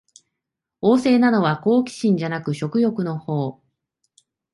[0.81, 4.27] 旺盛なのは好奇心じゃなく食欲のほう